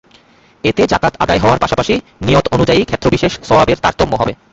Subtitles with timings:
[0.63, 1.93] এতে জাকাত আদায় হওয়ার পাশাপাশি
[2.21, 4.33] নিয়ত অনুযায়ী ক্ষেত্রবিশেষ সওয়াবেরও তারতম্য হবে।